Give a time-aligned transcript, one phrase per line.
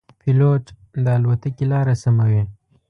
[0.19, 0.63] پیلوټ
[1.03, 2.43] د الوتکې لاره سموي.